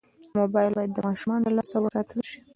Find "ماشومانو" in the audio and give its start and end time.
1.07-1.45